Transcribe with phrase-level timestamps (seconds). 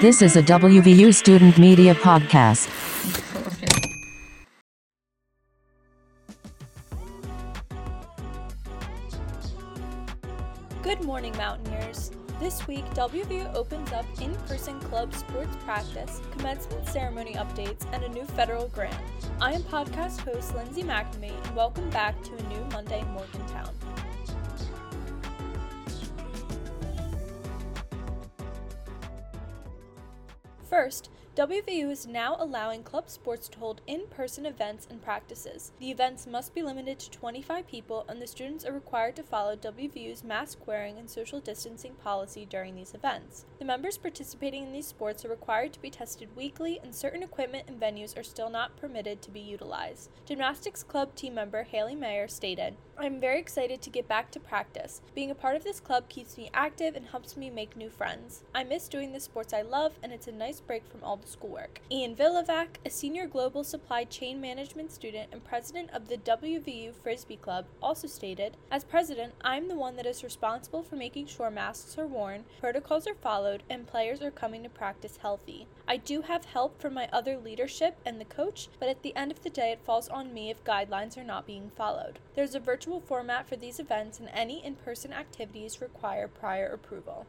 [0.00, 2.70] This is a WVU student media podcast.
[10.82, 12.12] Good morning, Mountaineers.
[12.40, 18.08] This week, WVU opens up in person club sports practice, commencement ceremony updates, and a
[18.08, 18.96] new federal grant.
[19.38, 23.68] I am podcast host Lindsay McNamee, and welcome back to a new Monday in Morgantown.
[30.70, 35.72] First, WVU is now allowing club sports to hold in person events and practices.
[35.80, 39.56] The events must be limited to 25 people, and the students are required to follow
[39.56, 43.46] WVU's mask wearing and social distancing policy during these events.
[43.58, 47.64] The members participating in these sports are required to be tested weekly, and certain equipment
[47.68, 50.10] and venues are still not permitted to be utilized.
[50.26, 55.00] Gymnastics club team member Haley Mayer stated, I'm very excited to get back to practice.
[55.14, 58.44] Being a part of this club keeps me active and helps me make new friends.
[58.54, 61.29] I miss doing the sports I love, and it's a nice break from all the
[61.30, 61.80] schoolwork.
[61.90, 67.36] Ian Villavac, a senior global supply chain management student and president of the WVU Frisbee
[67.36, 71.96] Club, also stated As president, I'm the one that is responsible for making sure masks
[71.96, 75.66] are worn, protocols are followed, and players are coming to practice healthy.
[75.86, 79.30] I do have help from my other leadership and the coach, but at the end
[79.30, 82.18] of the day, it falls on me if guidelines are not being followed.
[82.34, 87.26] There's a virtual format for these events, and any in person activities require prior approval.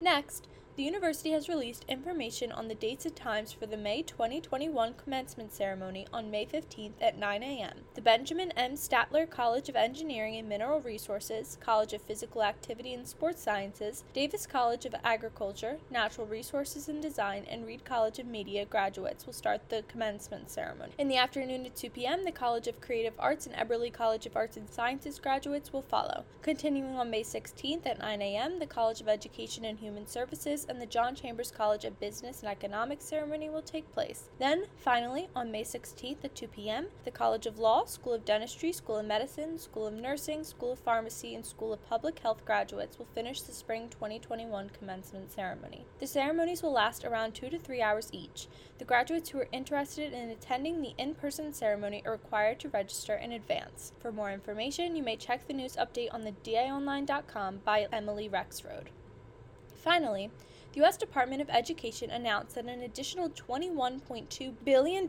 [0.00, 0.46] Next,
[0.76, 5.50] the university has released information on the dates and times for the May 2021 commencement
[5.50, 7.78] ceremony on May 15th at 9 a.m.
[7.94, 8.72] The Benjamin M.
[8.72, 14.46] Statler College of Engineering and Mineral Resources, College of Physical Activity and Sports Sciences, Davis
[14.46, 19.70] College of Agriculture, Natural Resources and Design, and Reed College of Media graduates will start
[19.70, 20.92] the commencement ceremony.
[20.98, 24.36] In the afternoon at 2 p.m., the College of Creative Arts and Eberly College of
[24.36, 26.24] Arts and Sciences graduates will follow.
[26.42, 30.80] Continuing on May 16th at 9 a.m., the College of Education and Human Services and
[30.80, 34.30] the John Chambers College of Business and Economics ceremony will take place.
[34.38, 38.72] Then, finally, on May 16th at 2 p.m., the College of Law, School of Dentistry,
[38.72, 42.98] School of Medicine, School of Nursing, School of Pharmacy, and School of Public Health graduates
[42.98, 45.86] will finish the spring 2021 commencement ceremony.
[45.98, 48.48] The ceremonies will last around two to three hours each.
[48.78, 53.14] The graduates who are interested in attending the in person ceremony are required to register
[53.14, 53.92] in advance.
[54.00, 58.88] For more information, you may check the news update on the daonline.com by Emily Rexroad.
[59.74, 60.30] Finally,
[60.76, 60.98] the U.S.
[60.98, 65.08] Department of Education announced that an additional $21.2 billion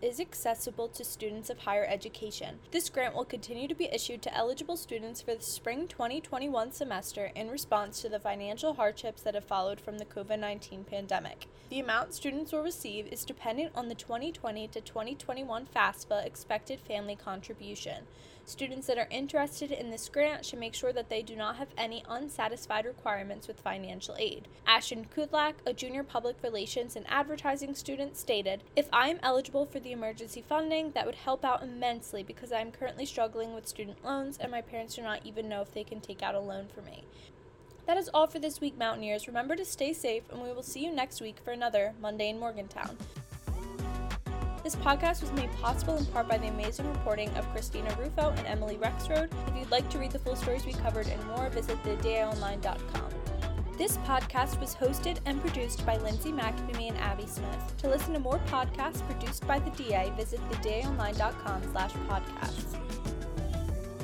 [0.00, 2.60] is accessible to students of higher education.
[2.70, 7.32] This grant will continue to be issued to eligible students for the spring 2021 semester
[7.34, 11.48] in response to the financial hardships that have followed from the COVID 19 pandemic.
[11.70, 17.16] The amount students will receive is dependent on the 2020 to 2021 FAFSA expected family
[17.16, 18.04] contribution.
[18.46, 21.68] Students that are interested in this grant should make sure that they do not have
[21.78, 24.48] any unsatisfied requirements with financial aid.
[24.66, 29.78] Ashton Kudlak, a junior public relations and advertising student, stated, If I am eligible for
[29.78, 34.04] the emergency funding, that would help out immensely because I am currently struggling with student
[34.04, 36.66] loans and my parents do not even know if they can take out a loan
[36.74, 37.04] for me.
[37.86, 39.26] That is all for this week, Mountaineers.
[39.26, 42.38] Remember to stay safe, and we will see you next week for another Monday in
[42.38, 42.96] Morgantown.
[44.70, 48.46] This podcast was made possible in part by the amazing reporting of Christina Rufo and
[48.46, 49.28] Emily Rexroad.
[49.48, 53.10] If you'd like to read the full stories we covered and more, visit thedaonline.com.
[53.76, 57.74] This podcast was hosted and produced by Lindsay McNamee and Abby Smith.
[57.78, 62.78] To listen to more podcasts produced by the DA, visit thedaonline.com slash podcasts.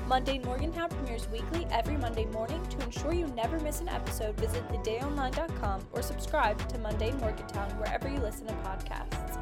[0.09, 2.61] Monday Morgantown premieres weekly every Monday morning.
[2.71, 8.09] To ensure you never miss an episode, visit thedaonline.com or subscribe to Monday Morgantown wherever
[8.09, 9.39] you listen to podcasts.